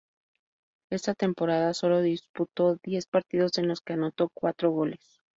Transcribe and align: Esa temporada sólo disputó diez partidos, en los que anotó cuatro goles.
Esa 0.89 1.13
temporada 1.13 1.75
sólo 1.75 2.01
disputó 2.01 2.79
diez 2.83 3.05
partidos, 3.05 3.59
en 3.59 3.67
los 3.67 3.81
que 3.81 3.93
anotó 3.93 4.29
cuatro 4.33 4.71
goles. 4.71 5.21